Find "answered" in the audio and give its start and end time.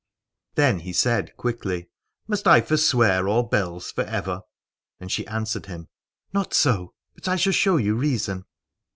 5.27-5.67